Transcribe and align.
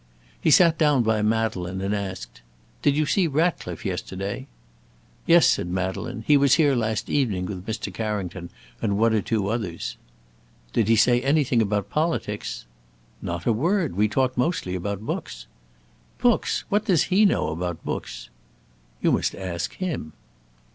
He 0.41 0.49
sat 0.49 0.79
down 0.79 1.03
by 1.03 1.21
Madeleine, 1.21 1.79
and 1.79 1.93
asked, 1.93 2.41
"Did 2.81 2.95
you 2.97 3.05
see 3.05 3.27
Ratcliffe 3.27 3.85
yesterday?" 3.85 4.47
"Yes," 5.27 5.45
said 5.45 5.67
Madeleine; 5.69 6.23
"he 6.25 6.37
was 6.37 6.55
here 6.55 6.73
last 6.75 7.07
evening 7.07 7.45
with 7.45 7.67
Mr. 7.67 7.93
Carrington 7.93 8.49
and 8.81 8.97
one 8.97 9.13
or 9.13 9.21
two 9.21 9.49
others." 9.49 9.97
"Did 10.73 10.87
he 10.87 10.95
say 10.95 11.21
anything 11.21 11.61
about 11.61 11.91
politics?" 11.91 12.65
"Not 13.21 13.45
a 13.45 13.53
word. 13.53 13.93
We 13.95 14.07
talked 14.07 14.39
mostly 14.39 14.73
about 14.73 15.01
books." 15.01 15.45
"Books! 16.17 16.63
What 16.69 16.85
does 16.85 17.11
he 17.13 17.23
know 17.23 17.49
about 17.49 17.85
books?" 17.85 18.29
"You 19.03 19.11
must 19.11 19.35
ask 19.35 19.75
him." 19.75 20.13